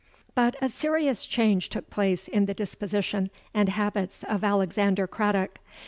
[0.33, 5.59] "But a serious change took place in the disposition and habits of Alexander Craddock.